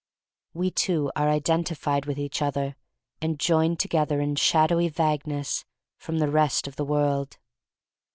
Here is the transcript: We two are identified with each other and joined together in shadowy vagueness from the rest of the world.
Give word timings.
We 0.55 0.71
two 0.71 1.11
are 1.15 1.29
identified 1.29 2.07
with 2.07 2.17
each 2.17 2.41
other 2.41 2.75
and 3.21 3.39
joined 3.39 3.79
together 3.79 4.19
in 4.19 4.35
shadowy 4.35 4.89
vagueness 4.89 5.63
from 5.99 6.17
the 6.17 6.31
rest 6.31 6.67
of 6.67 6.75
the 6.75 6.85
world. 6.85 7.37